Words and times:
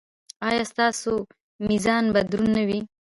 ایا 0.47 0.63
ستاسو 0.71 1.13
میزان 1.67 2.05
به 2.13 2.21
دروند 2.29 2.53
نه 2.57 2.63
وي؟ 2.67 2.79